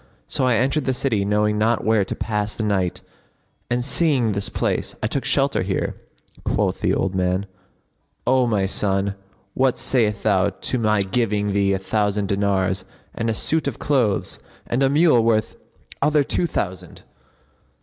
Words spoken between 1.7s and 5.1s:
where to pass the night and, seeing this place, I